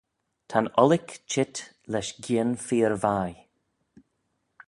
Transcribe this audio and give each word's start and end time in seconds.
Ta'n 0.49 0.67
ollick 0.81 1.11
cheet 1.29 1.55
lesh 1.91 2.13
gien 2.23 2.51
feer 2.65 2.93
vie. 3.03 3.35